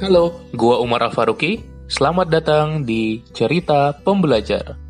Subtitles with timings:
[0.00, 1.60] Halo, gua Umar Al-Faruqi.
[1.84, 4.80] Selamat datang di Cerita Pembelajar.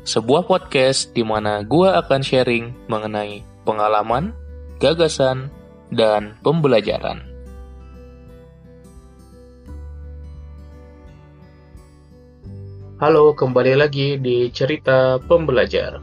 [0.00, 4.32] Sebuah podcast di mana gua akan sharing mengenai pengalaman,
[4.80, 5.52] gagasan,
[5.92, 7.20] dan pembelajaran.
[13.04, 16.00] Halo, kembali lagi di Cerita Pembelajar.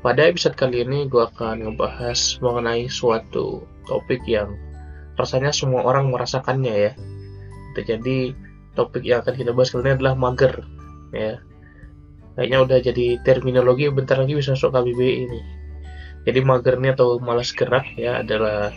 [0.00, 4.56] Pada episode kali ini gue akan ngebahas mengenai suatu topik yang
[5.20, 6.92] rasanya semua orang merasakannya ya.
[7.76, 8.34] Jadi
[8.78, 10.62] topik yang akan kita bahas kali ini adalah mager
[11.10, 11.42] ya.
[12.38, 15.40] Kayaknya udah jadi terminologi bentar lagi bisa masuk KBBI ini.
[16.22, 18.70] Jadi mager ini atau malas gerak ya adalah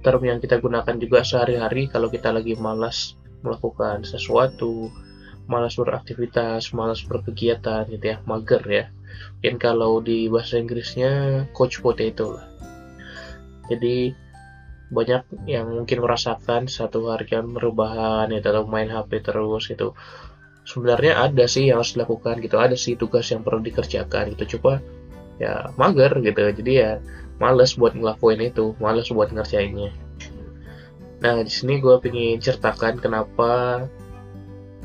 [0.00, 4.88] term yang kita gunakan juga sehari-hari kalau kita lagi malas melakukan sesuatu,
[5.44, 8.84] malas beraktivitas, malas berkegiatan gitu ya, mager ya.
[9.40, 12.48] Mungkin kalau di bahasa Inggrisnya coach potato lah.
[13.68, 14.12] Jadi
[14.92, 19.96] banyak yang mungkin merasakan satu harian merubahan ya atau main HP terus gitu.
[20.64, 24.56] Sebenarnya ada sih yang harus dilakukan gitu ada sih tugas yang perlu dikerjakan gitu.
[24.58, 24.80] Coba
[25.40, 26.40] ya mager gitu.
[26.40, 26.90] Jadi ya
[27.40, 29.92] males buat ngelakuin itu males buat ngerjainnya.
[31.24, 33.84] Nah di sini gue pengen ceritakan kenapa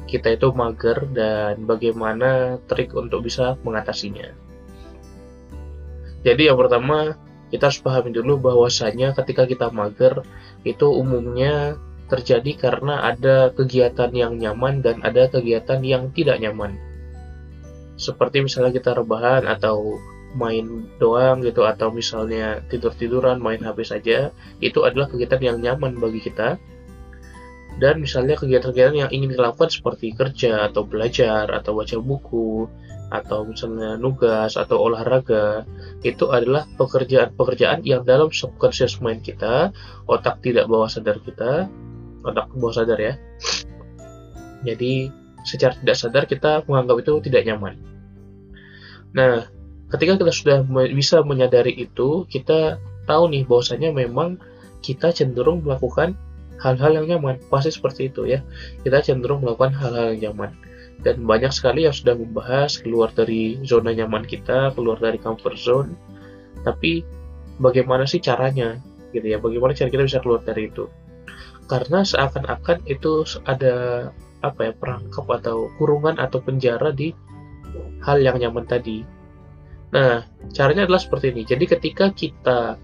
[0.09, 4.33] kita itu mager dan bagaimana trik untuk bisa mengatasinya.
[6.25, 7.15] Jadi yang pertama
[7.49, 10.21] kita harus pahami dulu bahwasanya ketika kita mager
[10.61, 11.77] itu umumnya
[12.09, 16.77] terjadi karena ada kegiatan yang nyaman dan ada kegiatan yang tidak nyaman.
[17.99, 20.01] Seperti misalnya kita rebahan atau
[20.33, 24.17] main doang gitu atau misalnya tidur-tiduran main HP saja
[24.61, 26.61] itu adalah kegiatan yang nyaman bagi kita
[27.81, 32.69] dan misalnya kegiatan-kegiatan yang ingin dilakukan seperti kerja atau belajar atau baca buku
[33.09, 35.65] atau misalnya nugas atau olahraga
[36.05, 39.73] itu adalah pekerjaan-pekerjaan yang dalam subconscious mind kita
[40.05, 41.65] otak tidak bawah sadar kita
[42.21, 43.13] otak bawah sadar ya.
[44.61, 45.09] Jadi
[45.41, 47.81] secara tidak sadar kita menganggap itu tidak nyaman.
[49.17, 49.49] Nah
[49.89, 50.57] ketika kita sudah
[50.93, 52.77] bisa menyadari itu kita
[53.09, 54.37] tahu nih bahwasanya memang
[54.85, 56.13] kita cenderung melakukan
[56.61, 57.41] hal-hal yang nyaman.
[57.49, 58.45] Pasti seperti itu ya.
[58.85, 60.68] Kita cenderung melakukan hal-hal yang nyaman
[60.99, 65.89] dan banyak sekali yang sudah membahas keluar dari zona nyaman kita, keluar dari comfort zone.
[66.67, 67.07] Tapi
[67.59, 68.79] bagaimana sih caranya?
[69.15, 70.91] Gitu ya, bagaimana cara kita bisa keluar dari itu?
[71.71, 77.11] Karena seakan-akan itu ada apa ya perangkap atau kurungan atau penjara di
[78.03, 79.03] hal yang nyaman tadi.
[79.89, 81.47] Nah, caranya adalah seperti ini.
[81.47, 82.77] Jadi ketika kita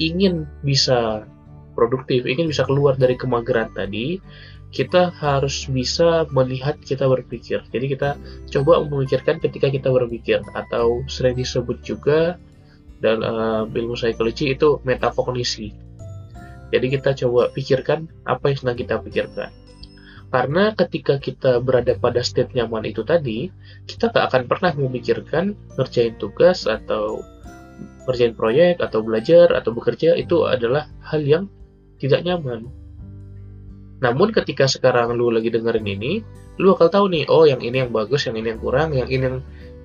[0.00, 1.28] ingin bisa
[1.76, 4.20] produktif, ingin bisa keluar dari kemageran tadi,
[4.70, 7.66] kita harus bisa melihat kita berpikir.
[7.74, 8.14] Jadi kita
[8.58, 12.38] coba memikirkan ketika kita berpikir atau sering disebut juga
[13.02, 15.74] dalam uh, ilmu psikologi itu metakognisi.
[16.70, 19.50] Jadi kita coba pikirkan apa yang sedang kita pikirkan.
[20.30, 23.50] Karena ketika kita berada pada state nyaman itu tadi,
[23.90, 27.26] kita gak akan pernah memikirkan ngerjain tugas atau
[28.06, 31.44] ngerjain proyek atau belajar atau bekerja itu adalah hal yang
[31.98, 32.70] tidak nyaman
[34.00, 36.24] namun ketika sekarang lu lagi dengerin ini,
[36.56, 39.24] lu bakal tahu nih, oh yang ini yang bagus, yang ini yang kurang, yang ini
[39.28, 39.38] yang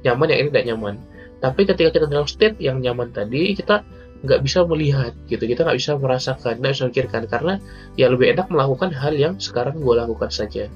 [0.08, 0.96] nyaman, yang ini tidak nyaman.
[1.44, 3.84] Tapi ketika kita dalam state yang nyaman tadi, kita
[4.24, 7.54] nggak bisa melihat gitu, kita nggak bisa merasakan, nggak bisa memikirkan karena
[8.00, 10.72] ya lebih enak melakukan hal yang sekarang gue lakukan saja.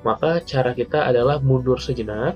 [0.00, 2.34] Maka cara kita adalah mundur sejenak,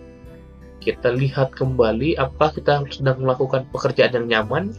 [0.84, 4.76] kita lihat kembali apakah kita sedang melakukan pekerjaan yang nyaman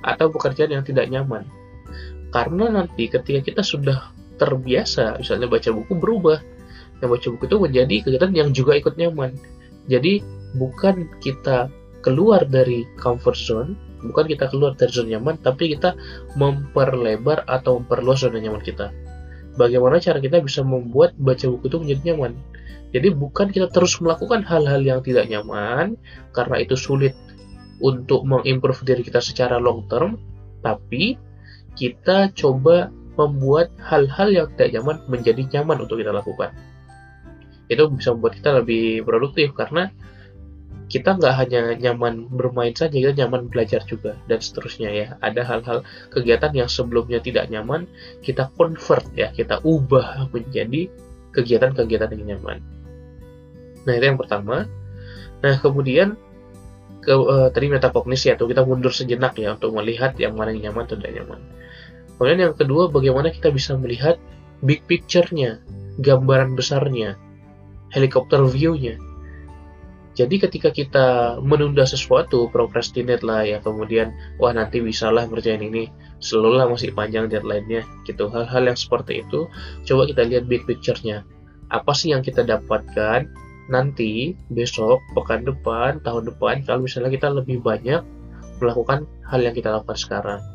[0.00, 1.44] atau pekerjaan yang tidak nyaman.
[2.32, 5.22] Karena nanti ketika kita sudah terbiasa.
[5.22, 6.42] Misalnya baca buku berubah.
[6.98, 9.38] Yang baca buku itu menjadi kegiatan yang juga ikut nyaman.
[9.86, 10.18] Jadi
[10.58, 11.70] bukan kita
[12.02, 13.70] keluar dari comfort zone
[14.02, 15.94] bukan kita keluar dari zona nyaman tapi kita
[16.34, 18.90] memperlebar atau memperluas zona nyaman kita.
[19.54, 22.32] Bagaimana cara kita bisa membuat baca buku itu menjadi nyaman?
[22.92, 25.96] Jadi bukan kita terus melakukan hal-hal yang tidak nyaman
[26.36, 27.16] karena itu sulit
[27.80, 30.20] untuk mengimprove diri kita secara long term
[30.60, 31.16] tapi
[31.72, 36.50] kita coba membuat hal-hal yang tidak nyaman menjadi nyaman untuk kita lakukan.
[37.68, 39.92] Itu bisa membuat kita lebih produktif karena
[40.92, 45.06] kita nggak hanya nyaman bermain saja, kita nyaman belajar juga dan seterusnya ya.
[45.24, 45.78] Ada hal-hal
[46.12, 47.88] kegiatan yang sebelumnya tidak nyaman,
[48.20, 50.92] kita convert ya, kita ubah menjadi
[51.32, 52.60] kegiatan-kegiatan yang nyaman.
[53.88, 54.68] Nah itu yang pertama.
[55.40, 56.20] Nah kemudian
[57.02, 60.86] ke uh, tadi metakognisi atau kita mundur sejenak ya untuk melihat yang mana yang nyaman
[60.86, 61.40] atau tidak nyaman.
[62.22, 64.14] Kemudian yang kedua, bagaimana kita bisa melihat
[64.62, 65.58] big picture-nya,
[65.98, 67.18] gambaran besarnya,
[67.90, 68.94] helikopter view-nya.
[70.14, 71.06] Jadi ketika kita
[71.42, 75.90] menunda sesuatu, procrastinate lah ya, kemudian wah nanti bisalah ngerjain ini,
[76.22, 78.30] selalu masih panjang deadline-nya gitu.
[78.30, 79.50] Hal-hal yang seperti itu,
[79.82, 81.26] coba kita lihat big picture-nya.
[81.74, 83.26] Apa sih yang kita dapatkan
[83.66, 88.06] nanti, besok, pekan depan, tahun depan, kalau misalnya kita lebih banyak
[88.62, 90.51] melakukan hal yang kita lakukan sekarang.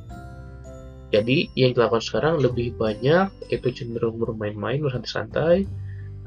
[1.08, 5.64] Jadi yang kita lakukan sekarang lebih banyak itu cenderung bermain-main, bersantai-santai,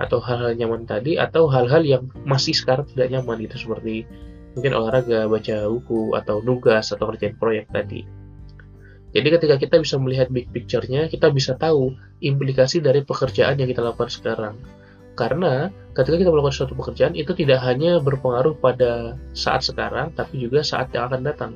[0.00, 4.08] atau hal-hal nyaman tadi atau hal-hal yang masih sekarang tidak nyaman itu seperti
[4.56, 8.08] mungkin olahraga, baca buku atau nugas atau kerjaan proyek tadi.
[9.10, 11.92] Jadi ketika kita bisa melihat big picture-nya, kita bisa tahu
[12.22, 14.54] implikasi dari pekerjaan yang kita lakukan sekarang.
[15.18, 20.62] Karena ketika kita melakukan suatu pekerjaan itu tidak hanya berpengaruh pada saat sekarang, tapi juga
[20.62, 21.52] saat yang akan datang.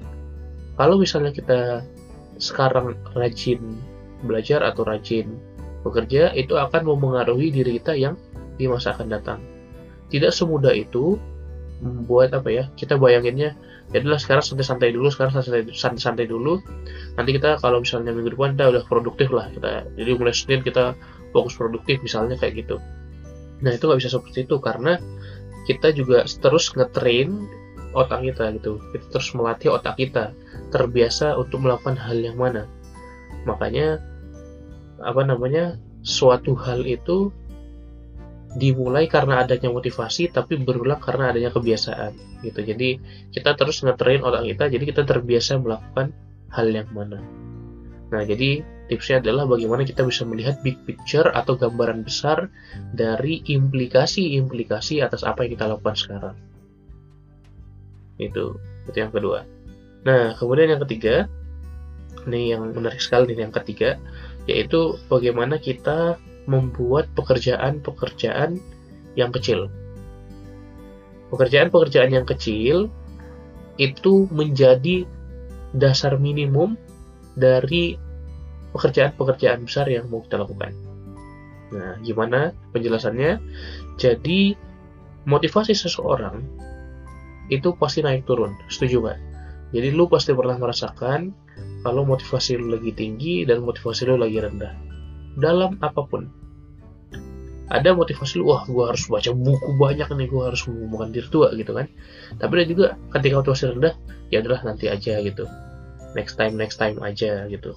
[0.75, 1.87] Kalau misalnya kita
[2.41, 3.79] sekarang rajin
[4.25, 5.37] belajar atau rajin
[5.85, 8.17] bekerja, itu akan mempengaruhi diri kita yang
[8.57, 9.41] di masa akan datang.
[10.09, 11.19] Tidak semudah itu
[11.85, 13.53] membuat apa ya kita bayanginnya
[13.93, 16.63] ya adalah sekarang santai-santai dulu sekarang santai-santai dulu
[17.19, 20.97] nanti kita kalau misalnya minggu depan kita udah produktif lah kita jadi mulai senin kita
[21.37, 22.81] fokus produktif misalnya kayak gitu
[23.61, 24.97] nah itu nggak bisa seperti itu karena
[25.69, 27.45] kita juga terus ngetrain
[27.95, 28.83] otak kita gitu.
[28.93, 30.35] Kita terus melatih otak kita
[30.75, 32.67] terbiasa untuk melakukan hal yang mana.
[33.47, 34.03] Makanya
[35.01, 37.31] apa namanya suatu hal itu
[38.55, 42.61] dimulai karena adanya motivasi tapi berulang karena adanya kebiasaan gitu.
[42.63, 42.99] Jadi
[43.35, 46.15] kita terus ngetrain otak kita jadi kita terbiasa melakukan
[46.55, 47.19] hal yang mana.
[48.15, 52.53] Nah jadi tipsnya adalah bagaimana kita bisa melihat big picture atau gambaran besar
[52.95, 56.37] dari implikasi-implikasi atas apa yang kita lakukan sekarang
[58.19, 59.47] itu itu yang kedua
[60.05, 61.27] nah kemudian yang ketiga
[62.25, 64.01] ini yang menarik sekali nih yang ketiga
[64.45, 68.61] yaitu bagaimana kita membuat pekerjaan-pekerjaan
[69.17, 69.73] yang kecil.
[71.33, 72.93] Pekerjaan-pekerjaan yang kecil
[73.81, 75.09] itu menjadi
[75.75, 76.79] dasar minimum
[77.35, 77.99] dari
[78.77, 80.71] pekerjaan-pekerjaan besar yang mau kita lakukan.
[81.75, 83.43] Nah, gimana penjelasannya?
[83.99, 84.55] Jadi,
[85.27, 86.45] motivasi seseorang
[87.53, 89.17] itu pasti naik turun, setuju Pak?
[89.75, 91.35] Jadi lu pasti pernah merasakan
[91.83, 94.73] kalau motivasi lu lagi tinggi dan motivasi lu lagi rendah
[95.35, 96.31] dalam apa pun
[97.73, 101.49] ada motivasi lu, wah gue harus baca buku banyak nih, gue harus mengumumkan diri tua
[101.57, 101.89] gitu kan.
[102.37, 102.87] Tapi ada juga
[103.17, 103.95] ketika motivasi rendah,
[104.29, 105.49] ya adalah nanti aja gitu.
[106.13, 107.73] Next time, next time aja gitu.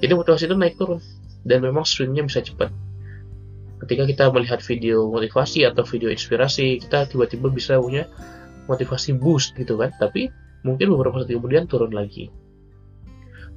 [0.00, 0.98] Jadi motivasi itu naik turun
[1.44, 2.72] dan memang swingnya bisa cepat.
[3.84, 8.08] Ketika kita melihat video motivasi atau video inspirasi, kita tiba-tiba bisa punya
[8.68, 9.90] motivasi boost gitu kan.
[9.96, 10.28] Tapi
[10.62, 12.28] mungkin beberapa saat kemudian turun lagi.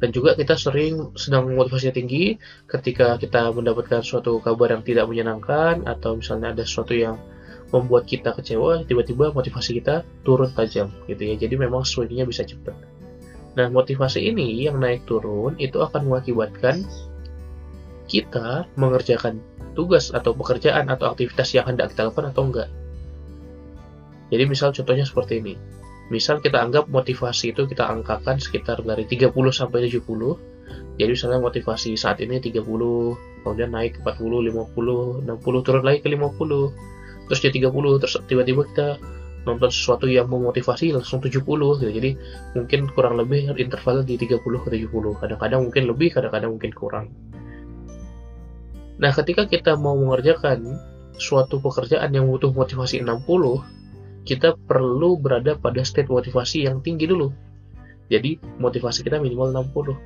[0.02, 2.34] Dan juga kita sering sedang motivasinya tinggi
[2.66, 7.22] ketika kita mendapatkan suatu kabar yang tidak menyenangkan atau misalnya ada sesuatu yang
[7.70, 11.36] membuat kita kecewa tiba-tiba motivasi kita turun tajam gitu ya.
[11.38, 12.74] Jadi memang swingnya bisa cepat.
[13.54, 16.82] Nah motivasi ini yang naik turun itu akan mengakibatkan
[18.10, 19.38] kita mengerjakan
[19.78, 22.70] tugas atau pekerjaan atau aktivitas yang hendak kita lakukan atau enggak
[24.32, 25.54] jadi misal contohnya seperti ini.
[26.12, 30.52] Misal kita anggap motivasi itu kita angkakan sekitar dari 30 sampai 70
[31.00, 32.62] jadi misalnya motivasi saat ini 30
[33.42, 38.62] kemudian naik ke 40 50 60 turun lagi ke 50 terus jadi 30 terus tiba-tiba
[38.70, 38.88] kita
[39.42, 41.90] nonton sesuatu yang memotivasi langsung 70 gitu.
[41.90, 42.14] jadi
[42.54, 47.06] mungkin kurang lebih intervalnya di 30 ke 70 kadang-kadang mungkin lebih kadang-kadang mungkin kurang.
[49.02, 50.78] Nah ketika kita mau mengerjakan
[51.18, 53.81] suatu pekerjaan yang butuh motivasi 60
[54.22, 57.34] kita perlu berada pada state motivasi yang tinggi dulu.
[58.12, 59.98] Jadi motivasi kita minimal 60.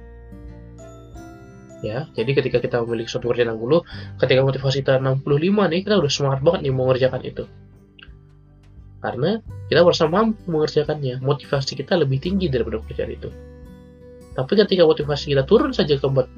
[1.84, 3.84] Ya, jadi ketika kita memiliki suatu kerjaan 60,
[4.18, 7.44] ketika motivasi kita 65 nih, kita udah semangat banget nih mengerjakan itu.
[9.04, 9.38] Karena
[9.70, 13.30] kita merasa mampu mengerjakannya, motivasi kita lebih tinggi daripada pekerjaan itu.
[14.34, 16.34] Tapi ketika motivasi kita turun saja ke 40,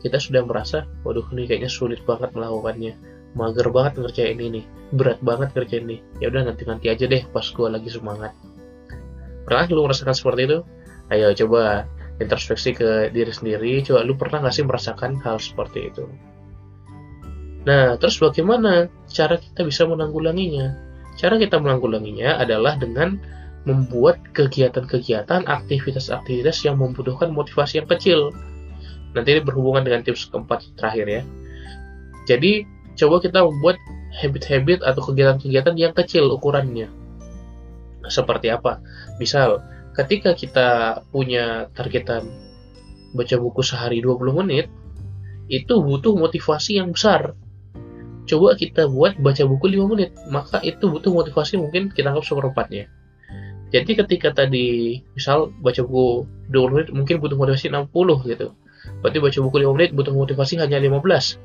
[0.00, 4.62] kita sudah merasa, waduh ini kayaknya sulit banget melakukannya mager banget ngerjain ini.
[4.94, 5.98] Berat banget ngerjain ini.
[6.22, 8.32] Ya udah nanti nanti aja deh pas gue lagi semangat.
[9.44, 10.58] Pernah lu merasakan seperti itu?
[11.12, 11.84] Ayo coba
[12.22, 13.84] introspeksi ke diri sendiri.
[13.84, 16.08] Coba lu pernah gak sih merasakan hal seperti itu?
[17.68, 20.72] Nah terus bagaimana cara kita bisa menanggulanginya?
[21.14, 23.20] Cara kita menanggulanginya adalah dengan
[23.64, 28.28] membuat kegiatan-kegiatan aktivitas-aktivitas yang membutuhkan motivasi yang kecil.
[29.16, 31.22] Nanti ini berhubungan dengan tips keempat terakhir ya.
[32.28, 33.78] Jadi coba kita membuat
[34.14, 36.86] habit-habit atau kegiatan-kegiatan yang kecil ukurannya.
[38.06, 38.84] Seperti apa?
[39.18, 39.64] Misal,
[39.96, 42.28] ketika kita punya targetan
[43.14, 44.66] baca buku sehari 20 menit,
[45.48, 47.36] itu butuh motivasi yang besar.
[48.24, 52.88] coba kita buat baca buku 5 menit maka itu butuh motivasi mungkin kita anggap seperempatnya
[53.68, 57.92] jadi ketika tadi misal baca buku 20 menit mungkin butuh motivasi 60
[58.32, 58.56] gitu
[59.04, 61.36] berarti baca buku 5 menit butuh motivasi hanya 15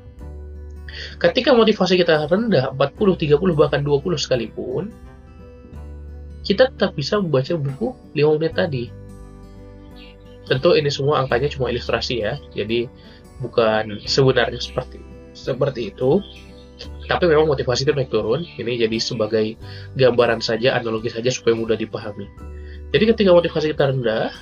[1.18, 4.90] ketika motivasi kita rendah 40, 30, bahkan 20 sekalipun
[6.44, 8.84] kita tetap bisa membaca buku 5 menit tadi.
[10.48, 12.90] Tentu ini semua angkanya cuma ilustrasi ya jadi
[13.38, 14.98] bukan sebenarnya seperti
[15.36, 16.18] seperti itu.
[16.80, 19.58] Tapi memang motivasi itu naik turun ini jadi sebagai
[19.98, 22.24] gambaran saja analogi saja supaya mudah dipahami.
[22.90, 24.32] Jadi ketika motivasi kita rendah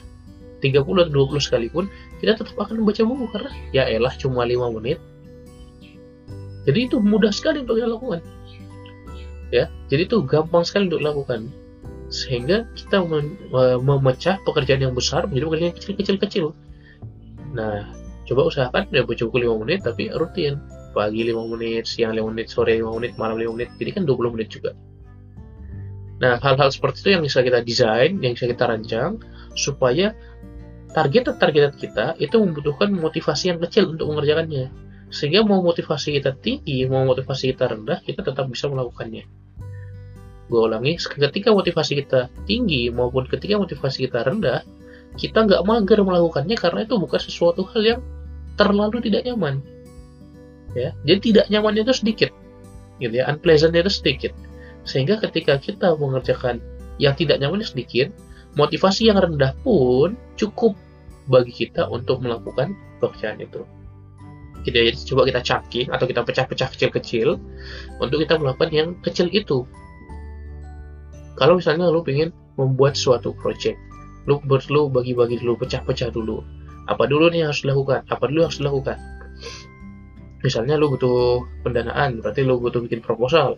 [0.62, 1.84] 30 atau 20 sekalipun
[2.18, 4.98] kita tetap akan membaca buku karena ya elah cuma 5 menit
[6.68, 8.20] jadi itu mudah sekali untuk kita lakukan
[9.48, 11.48] ya jadi itu gampang sekali untuk dilakukan.
[12.08, 13.04] Sehingga kita
[13.80, 16.44] memecah pekerjaan yang besar menjadi pekerjaan yang kecil-kecil.
[17.56, 17.88] Nah
[18.28, 20.60] coba usahakan ya buku 5 menit tapi rutin.
[20.96, 24.34] Pagi 5 menit, siang 5 menit, sore 5 menit, malam 5 menit, jadi kan 20
[24.34, 24.72] menit juga.
[26.18, 29.22] Nah, hal-hal seperti itu yang bisa kita desain, yang bisa kita rancang,
[29.54, 30.16] supaya
[30.96, 34.72] target-target kita itu membutuhkan motivasi yang kecil untuk mengerjakannya.
[35.08, 39.24] Sehingga mau motivasi kita tinggi, mau motivasi kita rendah, kita tetap bisa melakukannya.
[40.48, 44.64] Gue ulangi, ketika motivasi kita tinggi maupun ketika motivasi kita rendah,
[45.16, 48.00] kita nggak mager melakukannya karena itu bukan sesuatu hal yang
[48.56, 49.60] terlalu tidak nyaman.
[50.76, 52.30] Ya jadi tidak nyamannya itu sedikit
[53.00, 54.32] gitu ya unpleasantnya itu sedikit.
[54.84, 56.60] Sehingga ketika kita mengerjakan
[57.00, 58.08] yang tidak nyamannya sedikit
[58.56, 60.74] motivasi yang rendah pun cukup
[61.28, 63.62] bagi kita untuk melakukan pekerjaan itu
[64.66, 67.38] gitu ya, jadi coba kita chunking atau kita pecah-pecah kecil-kecil
[68.02, 69.66] untuk kita melakukan yang kecil itu.
[71.38, 73.78] Kalau misalnya lo ingin membuat suatu project
[74.28, 76.44] lo perlu bagi-bagi dulu pecah-pecah dulu.
[76.84, 78.04] Apa dulu nih yang harus dilakukan?
[78.12, 78.98] Apa dulu yang harus dilakukan?
[80.44, 83.56] Misalnya lu butuh pendanaan berarti lu butuh bikin proposal.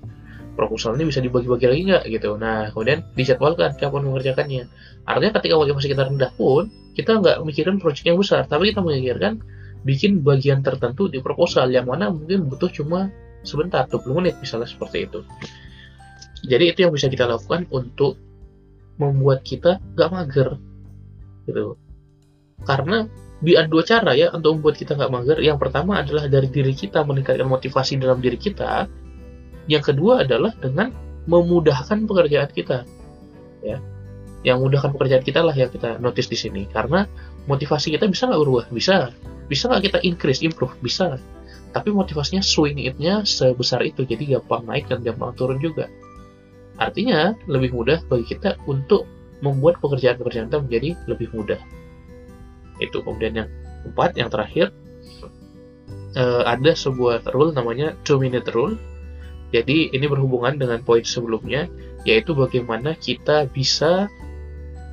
[0.55, 2.05] Proposal ini bisa dibagi-bagi lagi nggak?
[2.07, 2.31] Gitu.
[2.39, 4.63] Nah kemudian dijadwalkan kapan mengerjakannya.
[5.11, 9.43] Artinya ketika motivasi kita rendah pun kita nggak mikirin proyek yang besar tapi kita memikirkan
[9.83, 13.09] bikin bagian tertentu di proposal yang mana mungkin butuh cuma
[13.47, 15.25] sebentar 20 menit misalnya seperti itu
[16.45, 18.21] jadi itu yang bisa kita lakukan untuk
[19.01, 20.61] membuat kita nggak mager
[21.49, 21.81] gitu
[22.69, 23.09] karena
[23.41, 25.39] ada dua cara ya untuk membuat kita nggak mager.
[25.41, 28.85] Yang pertama adalah dari diri kita meningkatkan motivasi dalam diri kita.
[29.65, 30.93] Yang kedua adalah dengan
[31.25, 32.85] memudahkan pekerjaan kita.
[33.65, 33.81] Ya,
[34.45, 36.69] yang memudahkan pekerjaan kita lah yang kita notice di sini.
[36.69, 37.09] Karena
[37.49, 38.65] motivasi kita bisa nggak berubah?
[38.73, 39.15] Bisa.
[39.49, 40.75] Bisa nggak kita increase, improve?
[40.83, 41.17] Bisa.
[41.71, 45.87] Tapi motivasinya swing it-nya sebesar itu, jadi gampang naik dan gampang turun juga.
[46.81, 49.07] Artinya, lebih mudah bagi kita untuk
[49.41, 51.61] membuat pekerjaan-pekerjaan kita menjadi lebih mudah
[52.81, 53.49] itu kemudian yang
[53.85, 54.73] keempat yang terakhir
[56.17, 58.75] uh, ada sebuah rule namanya two minute rule
[59.53, 61.69] jadi ini berhubungan dengan poin sebelumnya
[62.09, 64.09] yaitu bagaimana kita bisa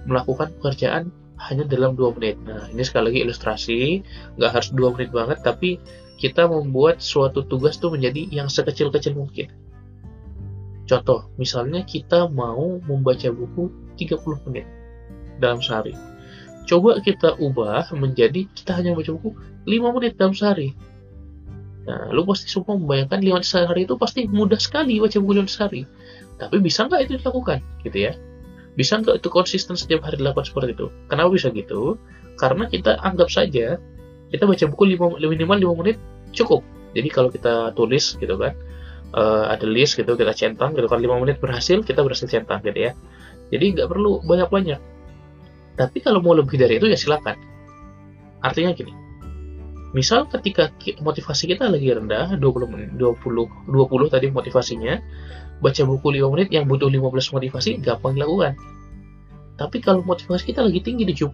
[0.04, 2.38] melakukan pekerjaan hanya dalam dua menit.
[2.44, 3.80] Nah, ini sekali lagi ilustrasi,
[4.38, 5.78] nggak harus dua menit banget, tapi
[6.18, 9.54] kita membuat suatu tugas tuh menjadi yang sekecil-kecil mungkin.
[10.88, 14.66] Contoh, misalnya kita mau membaca buku 30 menit
[15.38, 15.94] dalam sehari
[16.68, 19.32] coba kita ubah menjadi kita hanya baca buku
[19.64, 20.76] 5 menit dalam sehari.
[21.88, 25.88] Nah, lu pasti semua membayangkan 5 sehari itu pasti mudah sekali baca buku dalam sehari.
[26.38, 28.14] Tapi bisa nggak itu dilakukan, gitu ya?
[28.78, 30.88] Bisa nggak itu konsisten setiap hari dilakukan seperti itu?
[31.10, 31.98] Kenapa bisa gitu?
[32.38, 33.82] Karena kita anggap saja
[34.28, 35.98] kita baca buku 5, minimal 5 menit
[36.36, 36.62] cukup.
[36.94, 38.54] Jadi kalau kita tulis gitu kan,
[39.18, 42.78] uh, ada list gitu kita centang gitu kan 5 menit berhasil kita berhasil centang gitu
[42.78, 42.92] ya.
[43.50, 44.98] Jadi nggak perlu banyak-banyak
[45.78, 47.38] tapi kalau mau lebih dari itu ya silakan.
[48.42, 48.92] Artinya gini.
[49.96, 55.00] Misal ketika motivasi kita lagi rendah 20 menit, 20 20 tadi motivasinya,
[55.64, 58.60] baca buku 5 menit yang butuh 15 motivasi gampang dilakukan.
[59.58, 61.34] Tapi kalau motivasi kita lagi tinggi di 70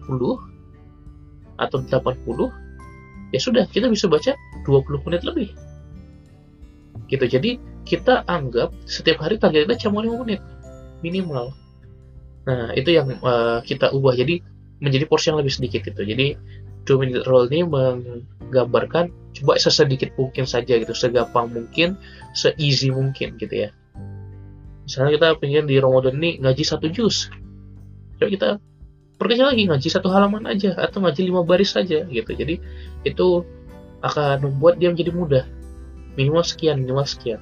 [1.60, 4.32] atau 80, ya sudah kita bisa baca
[4.64, 5.50] 20 menit lebih.
[7.10, 7.24] Gitu.
[7.26, 7.50] Jadi
[7.84, 10.40] kita anggap setiap hari target kita cuma 5 menit
[11.04, 11.52] minimal
[12.44, 14.44] Nah, itu yang uh, kita ubah jadi
[14.84, 16.02] menjadi porsi yang lebih sedikit gitu.
[16.04, 16.36] Jadi
[16.84, 21.98] two minute rule ini menggambarkan coba sesedikit mungkin saja gitu, segampang mungkin,
[22.36, 23.70] se-easy mungkin gitu ya.
[24.84, 27.32] Misalnya kita pengen di Ramadan ini ngaji satu juz.
[28.20, 28.48] Coba kita
[29.16, 32.30] perkecil lagi ngaji satu halaman aja atau ngaji lima baris saja gitu.
[32.30, 32.60] Jadi
[33.02, 33.42] itu
[34.04, 35.44] akan membuat dia menjadi mudah.
[36.14, 37.40] Minimal sekian, minimal sekian.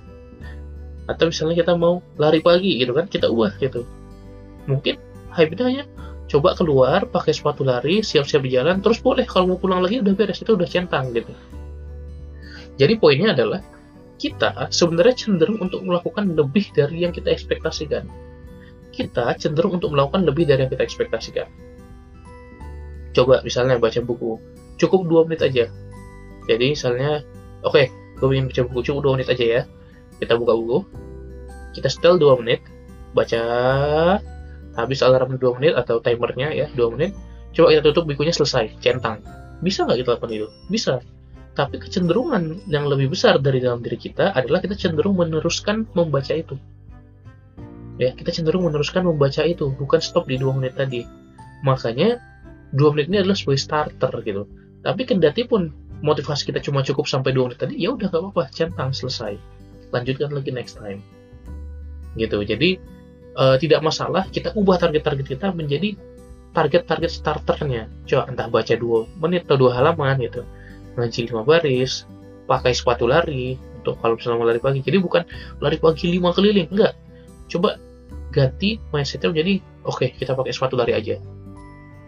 [1.11, 3.83] Atau misalnya kita mau lari pagi gitu kan, kita ubah gitu
[4.67, 4.99] mungkin
[5.33, 5.85] habitnya hanya
[6.33, 10.17] coba keluar pakai sepatu lari siap-siap di jalan terus boleh kalau mau pulang lagi udah
[10.17, 11.37] beres itu udah centang gitu
[12.81, 13.61] jadi poinnya adalah
[14.23, 18.07] kita sebenarnya cenderung untuk melakukan lebih dari yang kita ekspektasikan.
[18.95, 21.51] Kita cenderung untuk melakukan lebih dari yang kita ekspektasikan.
[23.13, 24.39] Coba misalnya baca buku,
[24.79, 25.67] cukup 2 menit aja.
[26.47, 27.27] Jadi misalnya,
[27.67, 27.87] oke, okay,
[28.23, 29.63] gue ingin baca buku, cukup 2 menit aja ya.
[30.23, 30.79] Kita buka buku,
[31.75, 32.63] kita setel 2 menit,
[33.13, 33.43] baca
[34.79, 37.13] habis alarm 2 menit atau timernya ya 2 menit,
[37.53, 39.21] coba kita tutup bukunya selesai, centang.
[39.61, 40.49] Bisa nggak kita lakukan itu?
[40.73, 40.99] Bisa
[41.53, 46.57] tapi kecenderungan yang lebih besar dari dalam diri kita adalah kita cenderung meneruskan membaca itu.
[48.01, 51.05] Ya, kita cenderung meneruskan membaca itu, bukan stop di dua menit tadi.
[51.61, 52.17] Makanya
[52.73, 54.49] dua menit ini adalah sebagai starter gitu.
[54.81, 55.69] Tapi kendati pun
[56.01, 59.37] motivasi kita cuma cukup sampai dua menit tadi, ya udah gak apa-apa, centang selesai.
[59.93, 61.05] Lanjutkan lagi next time.
[62.17, 62.41] Gitu.
[62.49, 62.81] Jadi
[63.37, 65.97] uh, tidak masalah kita ubah target-target kita menjadi
[66.53, 67.89] target-target starternya.
[68.05, 70.45] Coba entah baca dua menit atau dua halaman gitu.
[70.97, 72.05] Ngaji lima baris
[72.45, 74.81] pakai sepatu lari untuk kalau misalnya mau lari pagi.
[74.85, 75.23] Jadi bukan
[75.65, 76.93] lari pagi lima keliling enggak.
[77.49, 77.81] Coba
[78.33, 81.17] ganti mindsetnya menjadi oke okay, kita pakai sepatu lari aja.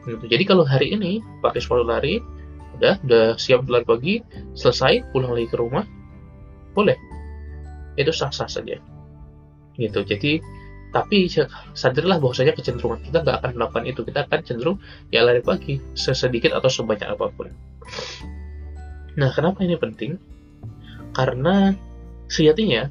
[0.04, 0.20] Gitu.
[0.28, 2.20] jadi kalau hari ini pakai sepatu lari
[2.76, 4.14] udah udah siap lari pagi
[4.52, 5.88] selesai pulang lagi ke rumah
[6.76, 6.96] boleh.
[7.96, 8.76] Itu sah-sah saja.
[9.80, 10.00] Gitu.
[10.04, 10.42] Jadi
[10.94, 11.26] tapi
[11.74, 14.78] sadarilah bahwasanya kecenderungan kita nggak akan melakukan itu kita akan cenderung
[15.10, 17.50] ya lari pagi sesedikit atau sebanyak apa pun
[19.14, 20.18] Nah, kenapa ini penting?
[21.14, 21.70] Karena
[22.26, 22.90] sejatinya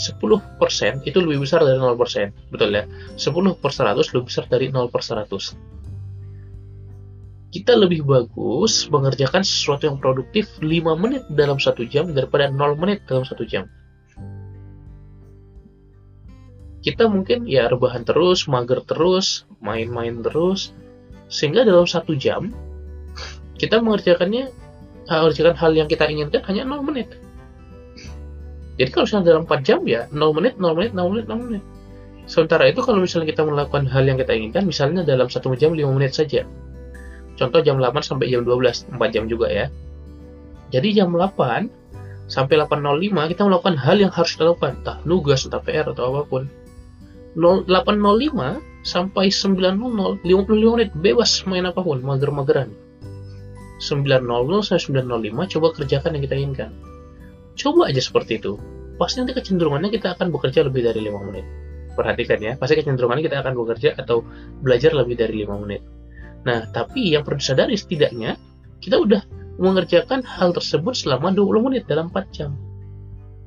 [0.00, 2.32] 10% itu lebih besar dari 0%.
[2.48, 2.88] Betul ya?
[3.20, 5.56] 10 per 100 lebih besar dari 0 per 100.
[7.48, 13.04] Kita lebih bagus mengerjakan sesuatu yang produktif 5 menit dalam satu jam daripada 0 menit
[13.08, 13.68] dalam satu jam.
[16.78, 20.70] Kita mungkin ya rebahan terus, mager terus, main-main terus,
[21.26, 22.54] sehingga dalam satu jam
[23.58, 24.54] kita mengerjakannya
[25.08, 27.08] mengerjakan hal yang kita inginkan hanya 0 menit.
[28.78, 31.64] Jadi kalau misalnya dalam 4 jam ya 0 menit, 0 menit, 0 menit, 0 menit.
[32.28, 35.96] Sementara itu kalau misalnya kita melakukan hal yang kita inginkan, misalnya dalam 1 jam 5
[35.96, 36.46] menit saja.
[37.34, 39.66] Contoh jam 8 sampai jam 12, 4 jam juga ya.
[40.70, 41.72] Jadi jam 8
[42.28, 46.22] sampai 8.05 kita melakukan hal yang harus kita lakukan, entah nugas, entah PR atau apa
[46.28, 46.42] pun.
[47.36, 52.72] 8.05 sampai 9.00, 55 menit bebas main apa pun, mager-mageran
[53.78, 56.70] 900 sampai 905 coba kerjakan yang kita inginkan.
[57.54, 58.58] Coba aja seperti itu.
[58.98, 61.46] Pasti nanti kecenderungannya kita akan bekerja lebih dari 5 menit.
[61.94, 64.26] Perhatikan ya, pasti kecenderungannya kita akan bekerja atau
[64.62, 65.82] belajar lebih dari 5 menit.
[66.42, 68.34] Nah, tapi yang perlu disadari setidaknya
[68.82, 69.22] kita udah
[69.58, 72.54] mengerjakan hal tersebut selama 20 menit dalam 4 jam.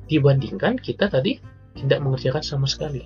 [0.08, 1.40] Dibandingkan kita tadi
[1.76, 3.04] tidak mengerjakan sama sekali.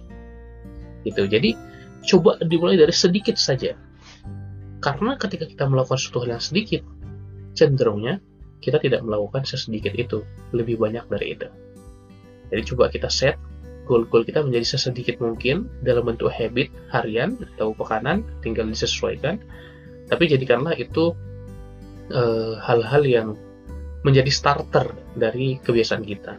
[1.07, 1.31] Gitu.
[1.31, 1.55] Jadi,
[2.03, 3.79] coba dimulai dari sedikit saja.
[4.83, 6.83] Karena ketika kita melakukan sesuatu yang sedikit,
[7.55, 8.19] cenderungnya
[8.59, 11.47] kita tidak melakukan sesedikit itu, lebih banyak dari itu.
[12.51, 13.39] Jadi coba kita set
[13.87, 19.39] goal-goal kita menjadi sesedikit mungkin dalam bentuk habit harian atau pekanan, tinggal disesuaikan.
[20.11, 21.15] Tapi jadikanlah itu
[22.11, 23.29] eh, hal-hal uh, yang
[24.03, 26.39] menjadi starter dari kebiasaan kita.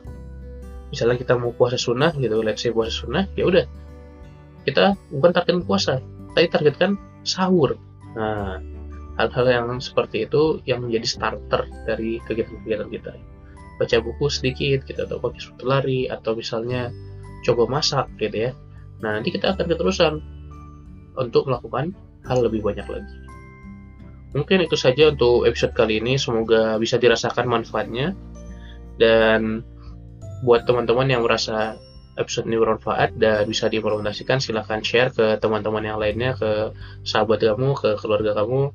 [0.92, 3.68] Misalnya kita mau puasa sunnah gitu, let's say puasa sunnah, ya udah
[4.68, 6.04] kita bukan target puasa,
[6.36, 7.80] tapi targetkan sahur.
[8.20, 8.60] Nah,
[9.18, 13.12] hal-hal yang seperti itu yang menjadi starter dari kegiatan-kegiatan kita.
[13.78, 16.94] Baca buku sedikit gitu atau pakai lari atau misalnya
[17.46, 18.52] coba masak gitu ya.
[19.02, 20.14] Nah nanti kita akan keterusan
[21.18, 21.94] untuk melakukan
[22.26, 23.16] hal lebih banyak lagi.
[24.34, 26.18] Mungkin itu saja untuk episode kali ini.
[26.18, 28.14] Semoga bisa dirasakan manfaatnya.
[28.98, 29.62] Dan
[30.42, 31.78] buat teman-teman yang merasa
[32.18, 36.76] episode ini bermanfaat dan bisa diimplementasikan silahkan share ke teman-teman yang lainnya ke
[37.06, 38.74] sahabat kamu ke keluarga kamu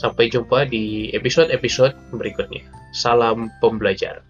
[0.00, 2.64] Sampai jumpa di episode-episode berikutnya.
[2.96, 4.24] Salam pembelajar.